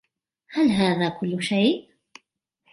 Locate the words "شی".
1.43-1.89